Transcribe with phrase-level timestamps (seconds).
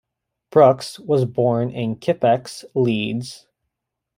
[0.49, 3.45] Brookes was born in Kippax, Leeds.